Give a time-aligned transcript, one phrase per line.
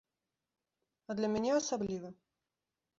[1.09, 2.09] А для мяне асабліва.